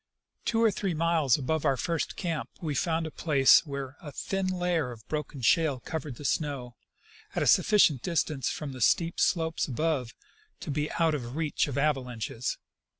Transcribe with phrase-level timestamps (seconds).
[0.45, 4.47] Two or three miles above our first camp we found a place where a thin
[4.47, 6.75] layer of broken shale covered the snow,
[7.35, 10.15] at a sufficient dis tance from the steep slopes above
[10.61, 12.57] to be out of the reach of ava lanches.